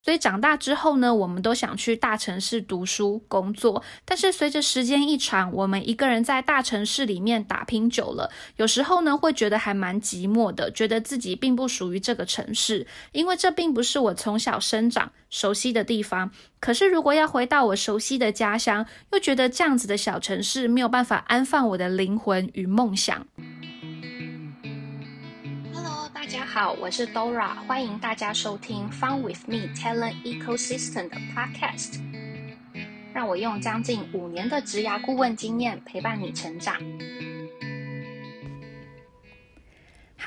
[0.00, 3.82] 所以长大之后呢，我们都想去大城市读书、工作。
[4.04, 16.30] 但是随着时间一长，我们一个人在大城市里面打拼久了，有时候呢会觉得还蛮寂寞的，觉得自己并不属于这个城市，因为这并不是我从小生长熟悉的地方。
[16.60, 23.26] 可是如果要回到我熟悉的家乡，又觉得这样子的小城市没有办法安放我的灵魂与梦想。
[26.14, 32.00] 大家好，我是 Dora，欢迎大家收听 Fun with Me Talent Ecosystem 的 Podcast，
[33.12, 36.76] 让我用将近五年的职涯顾问经验陪伴你成长。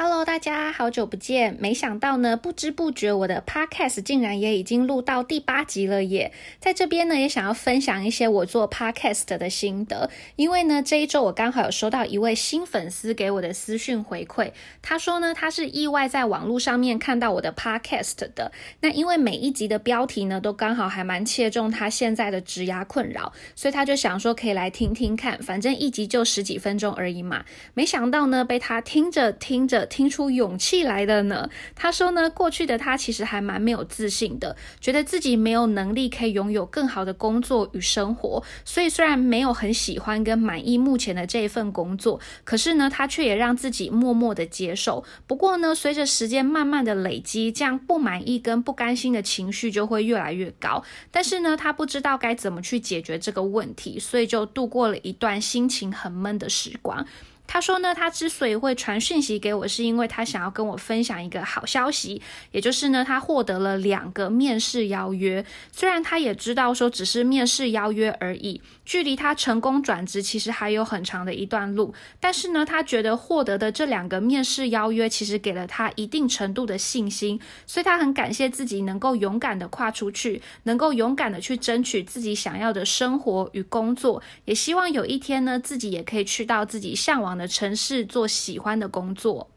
[0.03, 1.55] Hello，大家好久不见！
[1.59, 6.31] 没想到呢，不知不觉我的 Podcast 竟然也已经录到第八集了耶！
[6.59, 10.09] 在这边呢，也想要分享一些我做 Podcast 的心得。
[10.37, 18.51] 因为呢，这一周我刚好有收到一位新粉丝给我的私讯回馈，他说呢，他是意外在网络上面看到我的 Podcast 的。
[18.79, 27.45] 那因为每一集的标题呢，都刚好还蛮切中他现在的职涯困扰，所以他就想说可以来听听看，反正一集就十几分钟而已嘛。
[27.75, 29.87] 没想到呢，被他听着听着。
[29.91, 31.49] 听出勇气来的呢？
[31.75, 45.03] 他说呢，过去的他其实还蛮没有自信的，觉得自己没有能力可以拥有更好的工作与生活，所以虽然没有很喜欢跟满意目前的这一份工作，可是呢，他却也让自己默默的接受。
[45.27, 50.81] 不过呢，随着时间慢慢的累积，这样不满意跟不甘心的情绪就会越来越高。
[51.11, 57.05] 但是呢，他不知道该怎么去解决这个问题，所以就度过了一段心情很闷的时光。
[57.53, 62.21] 他说呢，他之所以会传讯息给我，是因为他想要跟我分享一个好消息，
[62.51, 65.45] 也就是呢，他获得了两个面试邀约。
[65.73, 87.40] 虽然他也知道说只是面试邀约而已，距离他成功转职其实还有很长的一段路，但是呢，他觉得获得的这两个面试邀约其实给了他一定程度的信心，所以他很感谢自己能够勇敢的跨出去，能够勇敢的去争取自己想要的生活与工作，也希望有一天呢，自己也可以去到自己向往的。
[87.47, 89.49] 城市做喜欢的工作。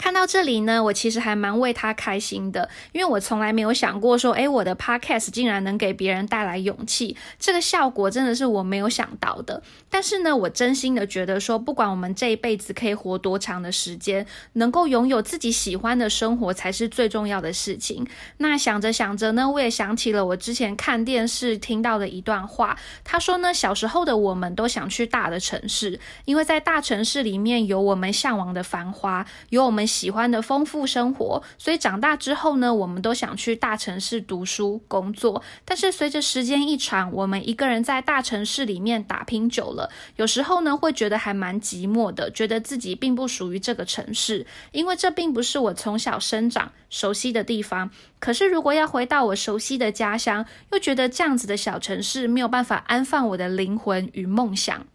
[0.00, 9.62] 看到这里呢，我其实还蛮为他开心的，因为我从来没有想过说，诶，我的 podcast 竟然能给别人带来勇气，这个效果真的是我没有想到的。
[9.90, 18.06] 但是呢，我真心的觉得说，不管我们这一辈子可以活多长的时间，能够拥有自己喜欢的生活才是最重要的事情。
[18.38, 29.89] 那想着想着呢，我也想起了我之前看电视听到的一段话，他说呢，小时候的我们都想去大的城市，因为在大城市里面有我们向往的繁华，有我们。
[29.90, 35.42] 喜欢的丰富生活，所以长大之后呢，我们都想去大城市读书、工作。
[35.64, 47.90] 但是随着时间一长，我们一个人在大城市里面打拼久了，有时候呢会觉得还蛮寂寞的，觉得自己并不属于这个城市，因为这并不是我从小生长熟悉的地方。
[48.20, 54.86] 可是如果要回到我熟悉的家乡，又觉得这样子的小城市没有办法安放我的灵魂与梦想。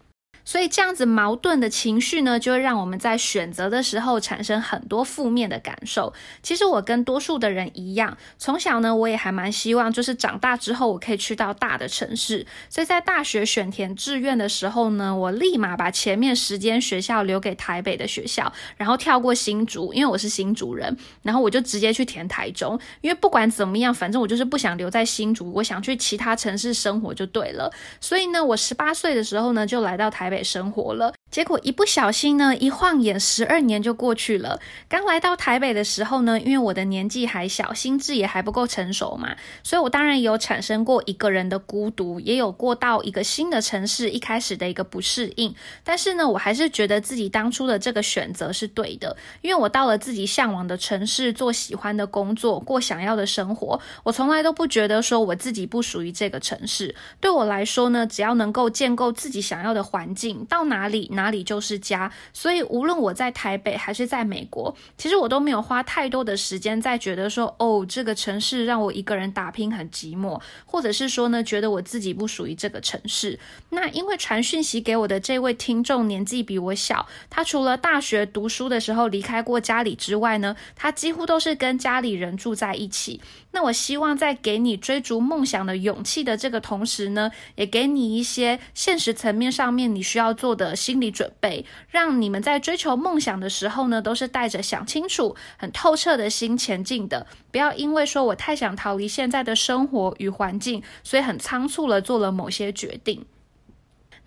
[0.46, 6.14] 所以这样子矛盾的情绪呢，就会让我们在选择的时候产生很多负面的感受。
[6.44, 12.46] 其实我跟多数的人一样，从小呢，我也还蛮希望，就是长大之后我可以去到大的城市。
[12.70, 22.80] 所以在大学选填志愿的时候呢，我立马把前面十间学校留给台北的学校，然后跳过新竹，因为我是新竹人，然后我就直接去填台中。
[23.02, 27.74] 因为不管怎么样，反正我就是不想留在新竹，我想去其他城市生活就对了。
[28.00, 30.35] 所以呢，我十八岁的时候呢，就来到台北。
[30.44, 31.14] 生活了。
[31.32, 34.60] 结果一不小心呢，一晃眼十二年就过去了。
[34.88, 45.54] 刚来到台北的时候呢，因为我的年纪还小，心智也还不够成熟嘛，所以我当然有产生过一个人的孤独，也有过到一个新的城市一开始的一个不适应。
[45.84, 53.78] 但是呢，我还是觉得自己当初的这个选择是对的，因为我到了自己向往的城市，做喜欢的工作，过想要的生活。
[54.04, 56.96] 我从来都不觉得说我自己不属于这个城市。
[57.20, 61.26] 对我来说呢，只要能够建构自己想要的环境，到哪里哪。
[61.36, 73.38] 里就是家，所以无论我在台北还是在美国，其实我都没有花太多的时间在觉得说，哦，这个城市让我一个人打拼很寂寞，或者是说呢，觉得我自己不属于这个城市。
[73.72, 83.20] 那因为传讯息给我的这位听众年纪比我小，他除了大学读书的时候离开过家里之外呢，他几乎都是跟家里人住在一起。
[83.52, 91.16] 那我希望在给你追逐梦想的勇气的这个同时呢，也给你一些现实层面上面你需要做的心理。
[91.16, 97.26] 准备让你们在追求梦想的时候呢，都是带着想清楚、很透彻的心前进的。
[97.52, 103.26] 不要因为说我太想逃离现在的生活与环境，所以很仓促了做了某些决定。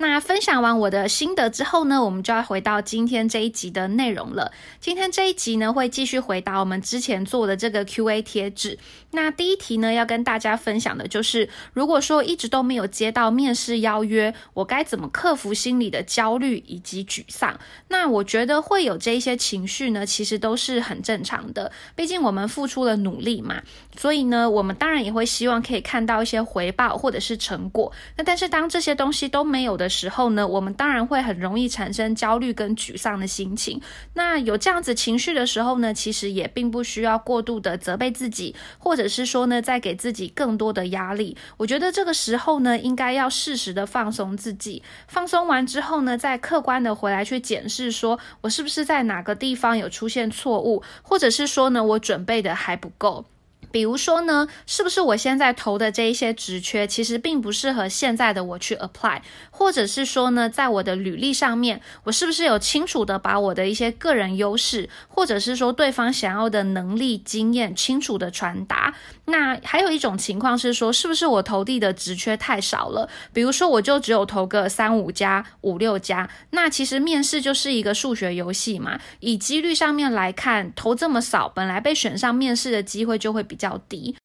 [0.01, 4.53] 那分享完我的心得之后呢，我们就要回到今天这一集的内容了。
[4.81, 8.79] 今天这一集呢，会继续回答我们之前做的这个 Q&A 贴纸。
[9.11, 17.59] 那第一题呢，要跟大家分享的就是，如果说一直都没有接到面试邀约，我该怎么克服心理的焦虑以及沮丧？
[17.89, 21.73] 那我觉得会有这一些情绪呢，其实都是很正常的。
[21.97, 23.63] 毕竟我们付出了努力嘛，
[23.97, 27.91] 所以呢，我们当然也会希望可以看到一些回报或者是成果。
[28.17, 33.81] 那但是当这些东西都没有的时候呢，我们当然会很容易产生焦虑跟沮丧的心情。
[34.13, 44.83] 那有这样子情绪的时候呢，其实也并不需要过度的责备自己，或者是说呢，在给自己更多的压力，我觉得这个时候呢，应该要适时的放松自己。
[45.07, 53.25] 放松完之后呢，再客观的回来去检视，说我是不是在哪个地方有出现错误，或者是说呢，我准备的还不够。
[53.71, 59.21] 比如说呢，是不是我现在投的这一些职缺，其实并不适合现在的我去 apply，
[59.51, 68.95] 或者是说呢，在我的履历上面，我是不是有清楚的把我的一些个人优势，或者是说对方想要的能力、经验，清楚的传达？
[69.27, 73.09] 那还有一种情况是说，是不是我投递的职缺太少了？
[73.33, 84.17] 比如说，我就只有投个三五家、五六家，那其实面试就是一个数学游戏嘛，以几率上面来看，投这么少，本来被选上面试的机会就会比较低。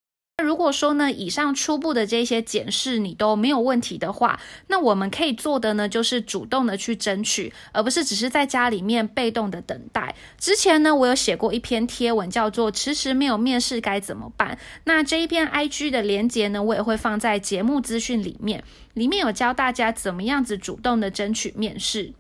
[0.43, 10.15] 如果说呢，以上初步的这些检视你都没有问题的话，那我们可以做的呢，就是主动的去争取，而不是只是在家里面被动的等待。
[10.39, 14.57] 之前呢，我有写过一篇贴文，叫做“迟迟没有面试该怎么办”。
[14.85, 18.63] 那这一篇 IG 的连接呢，我也会放在节目资讯里面，
[18.95, 22.13] 里面有教大家怎么样子主动的争取面试。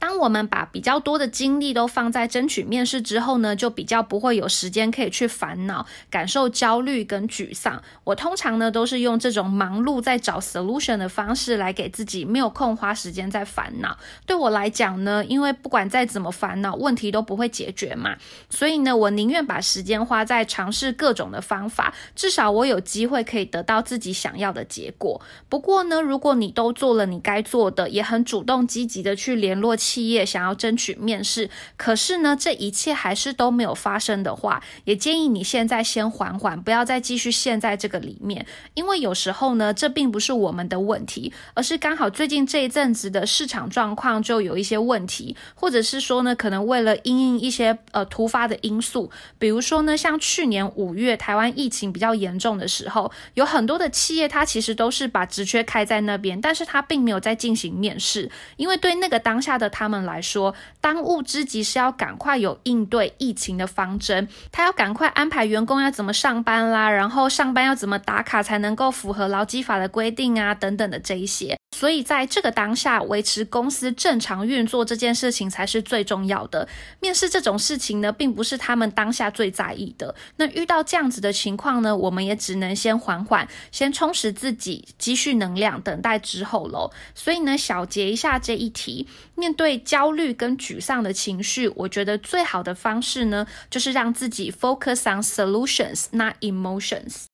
[0.00, 7.82] 当我们把比较多的精力都放在争取面试之后呢，就比较不会有时间可以去烦恼、感受焦虑跟沮丧。
[8.04, 13.98] 我通常呢都是用这种忙碌在找 solution 的方式来给自己没有空花时间在烦恼。
[14.24, 18.16] 对我来讲呢，因为不管再怎么烦恼，问题都不会解决嘛，
[18.48, 25.20] 所以呢，我宁愿把时间花在尝试各种的方法，至少我有机会可以得到自己想要的结果。
[25.50, 29.76] 不过呢，如果你都做了你该做的，也很主动积极的去联络。
[29.90, 38.46] 企业想要争取面试，可是呢，这一切还是都没有发生的话，也建议你现在先缓缓，不要再继续陷在这个里面。
[38.74, 49.10] 因为有时候呢，这并不是我们的问题，而是刚好最近这一阵子的市场状况就有一些问题，或者是说呢，可能为了因应一些呃突发的因素，
[49.40, 59.68] 比如说呢，像去年五月台湾疫情比较严重的时候，有很多的企业它其实都是把职缺开在那边，但是它并没有在进行面试，因为对那个当下的。
[59.80, 71.56] 他们来说，当务之急是要赶快有应对疫情的方针，他要赶快安排员工要怎么上班啦，然后上班要怎么打卡才能够符合劳基法的规定啊，等等的这一些。
[71.76, 76.68] 所以在这个当下，维持公司正常运作这件事情才是最重要的。
[77.00, 80.14] 面试这种事情呢，并不是他们当下最在意的。
[80.36, 86.90] 那遇到这样子的情况呢，我们也只能先缓缓，先充实自己，积蓄能量，等待之后喽。
[87.14, 97.24] 所以呢，小结一下这一题，面对焦虑跟沮丧的情绪，我觉得最好的方式呢，就是让自己 focus on solutions, not emotions。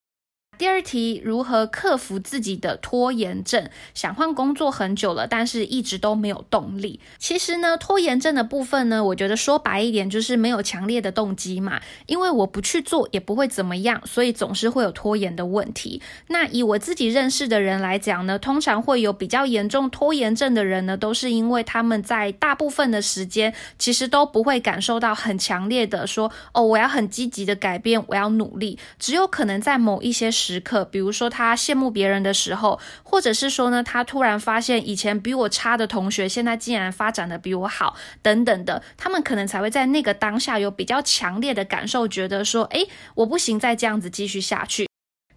[0.59, 3.69] 第二题，如何克服自己的拖延症？
[3.93, 6.99] 想换工作很久了，但是一直都没有动力。
[7.19, 11.83] 其实呢，拖延症的部分呢，我觉得说白一点就是没有强烈的动机嘛。
[12.07, 16.01] 因为我不去做也不会怎么样，所以总是会有拖延的问题。
[16.29, 28.79] 那以我自己认识的人来讲呢，通常会有比较严重拖延症的人呢，都是因为他们在大部分的时间其实都不会感受到很强烈的说哦，我要很积极的改变，我要努力。
[28.99, 30.46] 只有可能在某一些时。
[30.47, 42.87] 时刻，比如说他羡慕别人的时候，或者是说呢，他突然发现以前比我差的同学，现在竟然发展的比我好，等等的，他们可能才会在那个当下有比较强烈的感受，觉得说，哎，
[43.17, 44.86] 我不行，再这样子继续下去。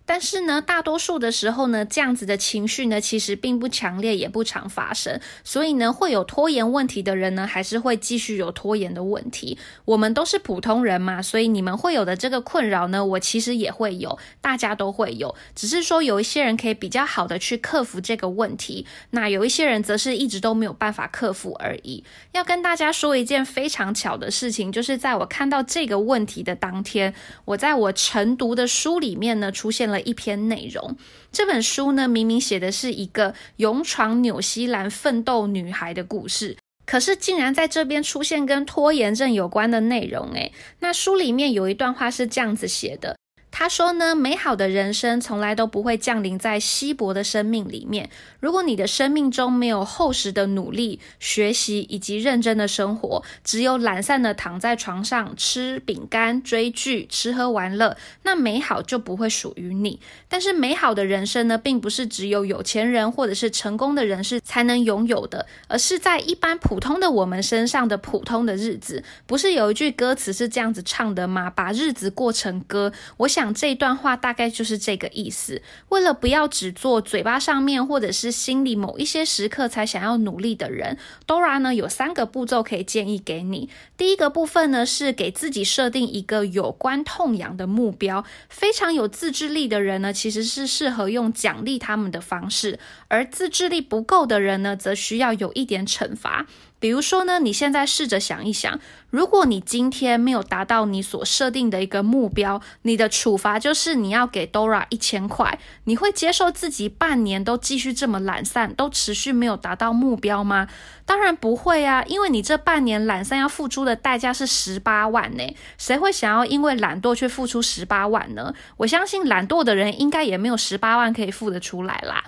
[0.09, 5.21] 但是呢，大多数的时候呢，这样子的情绪呢，其实并不强烈，也不常发生。
[5.43, 9.59] 所以呢，会有拖延问题的人呢，还是会继续有拖延的问题。
[9.85, 15.35] 我们都是普通人嘛，所以你们会有的这个困扰呢，我其实也会有，大家都会有。
[15.53, 22.03] 只是说有一些人可以比较好的去克服这个问题，那有一些人则是一直都没有办法克服而已。
[22.31, 27.13] 要跟大家说一件非常巧的事情，就是在我看到这个问题的当天，
[27.45, 29.98] 我在我晨读的书里面呢，出现了。
[30.01, 30.95] 一篇内容，
[31.31, 40.31] 这本书呢，明明写的是一个勇闯纽西兰奋斗女孩的故事，可是竟然在这边出现跟拖延症有关的内容。
[40.33, 43.17] 诶，那书里面有一段话是这样子写的：
[43.51, 48.09] 他说呢，美好的人生从来都不会降临在稀薄的生命里面。
[48.39, 59.99] 如果你的生命中没有厚实的努力、学习以及认真的生活，只有懒散的躺在床上吃饼干、追剧、吃喝玩乐，那美好就不会属于你。
[60.29, 69.03] 但是美好的人生呢，并不是只有有钱人或者是成功的人士才能拥有的，而是在一般普通的我们身上的普通的日子。
[69.25, 71.49] 不是有一句歌词是这样子唱的吗？
[71.49, 72.93] 把日子过成歌。
[73.17, 73.48] 我想。
[73.49, 75.63] 讲这段话大概就是这个意思。
[75.89, 83.69] 为了不要只做嘴巴上面或者是心里某一些时刻才想要努力的人，Dora 呢有三个步骤可以建议给你。
[83.97, 88.23] 第一个部分呢是给自己设定一个有关痛痒的目标。
[88.49, 92.77] 非常有自制力的人呢，其实是适合用奖励他们的方式；
[93.07, 96.45] 而自制力不够的人呢，则需要有一点惩罚。
[96.81, 98.79] 比如说呢，你现在试着想一想，
[99.09, 110.67] 如果你今天没有达到你所设定的一个目标，你的处处罚就是你要给 Dora 一千块，你会接受自己半年都继续这么懒散，都持续没有达到目标吗？
[111.05, 115.43] 当然不会啊，因为你这半年懒散要付出的代价是十八万呢。
[115.77, 118.51] 谁会想要因为懒惰却付出十八万呢？
[118.77, 122.23] 我相信懒惰的人应该也没有十八万可以付得出来啦。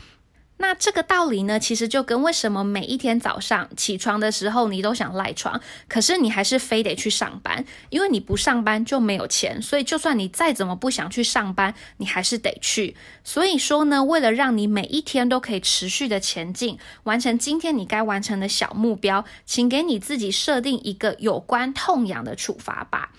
[0.62, 12.96] 那这个道理呢，其实就跟为什么每一天早上起床的时候你都想赖床，可是你还是非得去上班，因为你不上班就没有钱，所以就算你再怎么不想去上班，你还是得去。
[13.24, 23.12] 所以说呢，为了让你每一天都可以持续的前进，完成今天你该完成的小目标，请给你自己设定一个有关痛痒的处罚吧。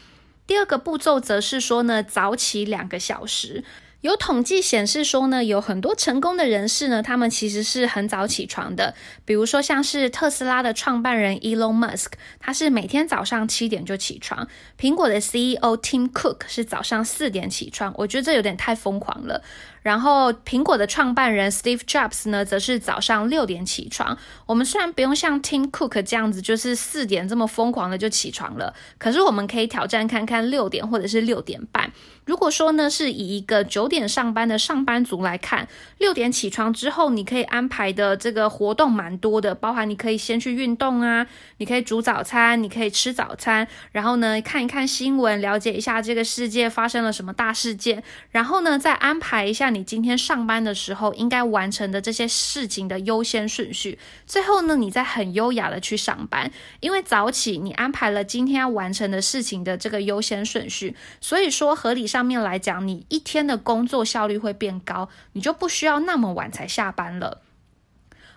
[0.47, 3.65] 第二个步骤则是说呢，早起两个小时。
[4.03, 8.95] 有统计显示说呢，有很多成功的人士呢，他们其实是很早起床的。
[9.25, 12.09] 比如说像是特斯拉的创办人 Elon Musk，
[12.41, 17.95] 他是每天早上七点就起床；苹果的 CEO Tim Cook 是早上四点起床。
[17.97, 19.41] 我觉得这有点太疯狂了。
[19.83, 24.17] 然后，苹果的创办人 Steve Jobs 呢，则是早上六点起床。
[24.47, 31.93] 我们虽然不用像 Tim Cook 这样子，就是四点这么疯狂的就起床了，可是我们可以挑战看看六点或者是六点半。
[32.25, 35.69] 如果说呢，是以一个九点上班的上班族来看，
[35.99, 41.27] 六点起床之后，你可以安排的这个活动蛮多的，包含你可以先去运动啊，
[41.59, 49.69] 你可以煮早餐，你可以吃早餐，然后呢看一看新闻，了解一下这个世界发生了什么大事件，然后呢再安排一下。
[49.69, 67.43] 你今天上班的时候应该完成的这些事情的优先顺序，最后呢，你再很优雅的去上班，因为早起你安排了今天要完成的事情的这个优先顺序，所以说合理上面来讲，你一天的工工作效率会变高，你就不需要那么晚才下班了。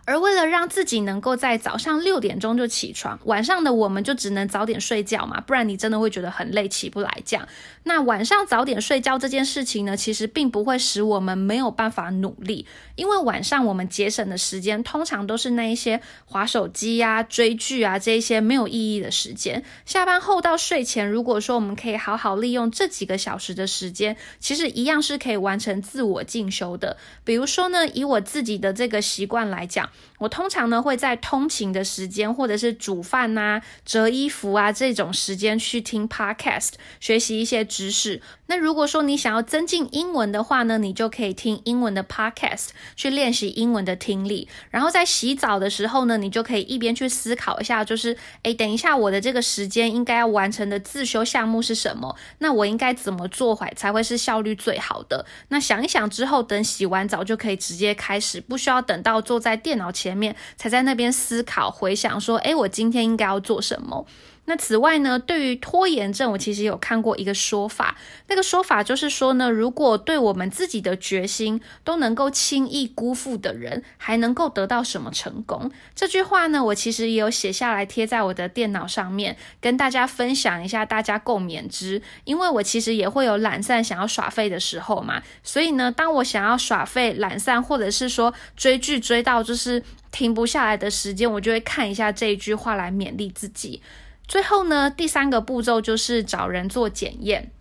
[0.05, 7.21] 而为了让自己能够在早上六点钟就起床，晚上的我们就只能早点睡觉嘛，不然你真的会觉得很累，起不来。
[7.23, 7.47] 这样，
[7.87, 12.65] 那晚上早点睡觉这件事情呢，其实并不会使我们没有办法努力，
[12.95, 19.63] 因为晚上我们节省的时间，通常都是那一些划手机呀、追剧啊这一些没有意义的时间。
[19.85, 26.97] 下班后到睡前，如果说我们可以好好利用这几个小时的时间，其实一样是可以完成自我进修的。
[27.23, 29.89] 比如说呢，以我自己的这个习惯来讲。
[30.17, 38.21] 我通常呢会在通勤的时间，或者是煮饭呐、折衣服啊这种时间去听 podcast，学习一些知识。
[38.47, 44.47] 那如果说你想要增进英文的话呢，你就可以听英文的 podcast 去练习英文的听力。
[44.71, 52.15] 然后在洗澡的时候呢，你就可以一边去思考一下，就是诶，等一下我的这个时间应该要完成的自修项目是什么？
[52.39, 55.25] 那我应该怎么做才才会是效率最好的？
[55.49, 60.15] 那想一想之后，等洗完澡就可以直接开始，不需要等到坐在电脑前。
[60.15, 64.05] 面才在那边思考回想说，哎，我今天应该要做什么？
[64.45, 67.97] 那此外呢，对于拖延症，我其实有看过一个说法，
[68.27, 75.71] 那个说法就是说呢，如果对我们自己的决心都能够轻易辜负的人，还能够得到什么成功？
[75.95, 82.01] 这句话呢，我其实也有写下来贴在我的电脑上面，跟大家分享一下，大家共勉之。
[82.23, 93.81] 因为我其实也会有懒散想要耍废的时候嘛，所以呢，当我想要耍废、懒散，或者是说追剧追到就是停不下来的时间，我就会看一下这一句话来勉励自己。
[94.27, 97.51] 最后呢，第三个步骤就是找人做检验。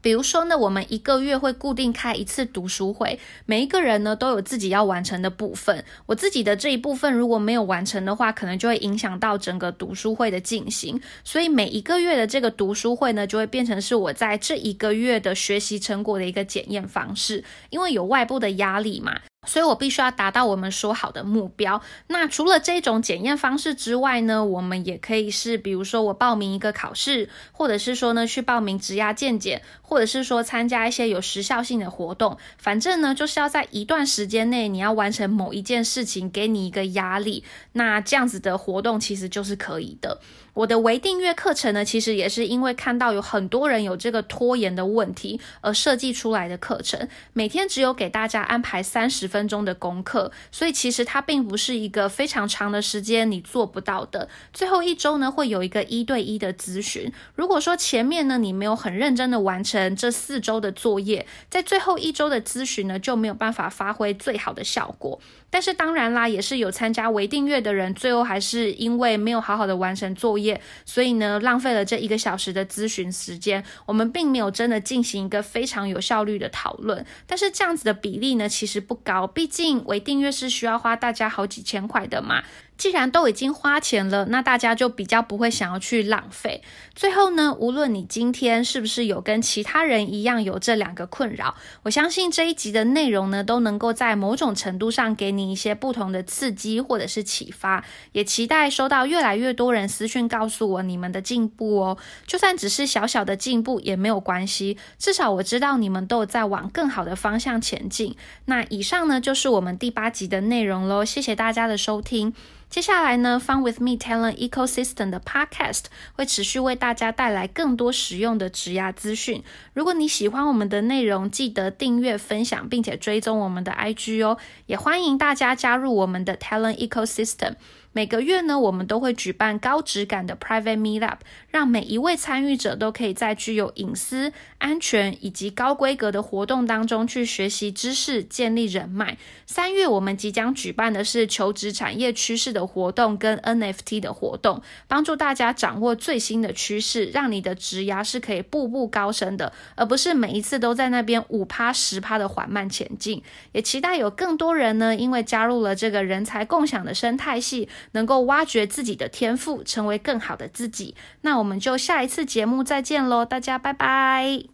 [0.00, 5.82] 比如说呢，我们一个月会固定开一次读书会，每一个人呢都有自己要完成的部分。
[6.04, 11.00] 我自己的这一部分如果没有完成的话，可能就会影响到整个读书会的进行。
[11.24, 17.42] 所以每一个月的这个读书会呢，就会变成是我在这一个月的学习成果的一个检验方式。
[17.70, 21.80] 因为有外部的压力嘛，所以我必须要达到我们说好的目标。
[22.08, 32.36] 那除了这种检验方式之外呢，我们也可以是，比如说我报名一个考试，或者是说呢去报名职涯健检，或者是说参加一些有时效性的活动。
[32.58, 37.44] 反正呢，就是要在一段时间内你要完成某一件事情，给你一个压力。
[37.72, 40.20] 那这样子的活动其实就是可以的。
[40.54, 47.08] 我的微订阅课程呢，其实也是因为看到有很多人有这个拖延的问题而设计出来的课程。
[47.32, 54.28] 每天只有给大家安排三十分钟的功课，所以其实它并不是一个非常长的时间你做不到的。
[54.52, 57.12] 最后一周呢，会有一个一对一的咨询。
[57.34, 65.18] 如果说前面呢你没有很认真的完成这四周的作业，在最后一周的咨询呢就没有办法发挥最好的效果。
[65.54, 73.62] 但是当然啦，也是有参加微订阅的人，最后还是因为没有好好的完成作业，所以呢浪费了这一个小时的咨询时间。
[73.86, 77.06] 我们并没有真的进行一个非常有效率的讨论。
[77.24, 82.42] 但是这样子的比例呢，其实不高，毕竟微订阅是需要花大家好几千块的嘛。
[82.76, 86.62] 既然都已经花钱了，那大家就比较不会想要去浪费。
[86.94, 91.54] 最后呢，无论你今天是不是有跟其他人一样有这两个困扰，
[91.84, 97.84] 我相信这一集的内容呢，都能够在某种程度上给你一些不同的刺激或者是启发。
[98.12, 101.96] 也期待收到越来越多人私讯告诉我你们的进步哦。
[102.26, 108.16] 就算只是小小的进步也没有关系，至少我知道你们都有在往更好的方向前进。
[108.46, 111.04] 那以上呢，就是我们第八集的内容喽。
[111.04, 112.34] 谢谢大家的收听。
[112.74, 119.44] 接下来呢，Fun with Me Talent Ecosystem 的 Podcast 会持续为大家带来更多实用的职涯资讯。
[119.74, 124.38] 如果你喜欢我们的内容，记得订阅、分享，并且追踪我们的 IG 哦。
[124.66, 127.54] 也欢迎大家加入我们的 Talent Ecosystem。
[127.94, 139.16] 每个月呢，我们都会举办高质感的 Private Meetup，让每一位参与者都可以在具有隐私、安全以及高规格的活动当中去学习知识、建立人脉。
[139.46, 153.22] 三月我们即将举办的是求职产业趋势的活动跟 NFT 的活动，帮助大家掌握最新的趋势，让你的职涯是可以步步高升的，而不是每一次都在那边五趴十趴的缓慢前进。
[153.52, 157.68] 也期待有更多人呢，因为加入了这个人才共享的生态系。
[157.92, 160.94] 能够挖掘自己的天赋，成为更好的自己。
[161.22, 164.53] 那我们就下一次节目再见喽，大家拜拜。